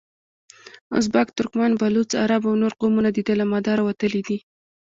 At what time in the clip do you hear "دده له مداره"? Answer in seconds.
3.17-3.81